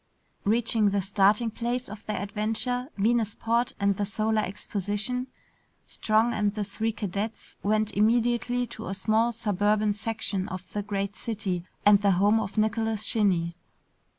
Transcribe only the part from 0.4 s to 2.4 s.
Reaching the starting place of their